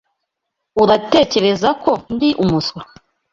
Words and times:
Uratekereza 0.81 1.69
ko 1.83 1.91
ndi 2.13 2.29
umuswa? 2.43 2.81